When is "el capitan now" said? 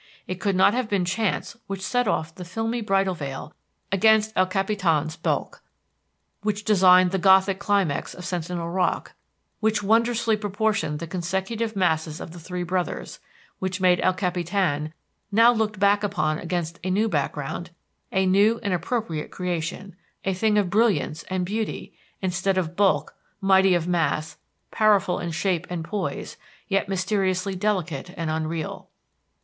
13.99-15.51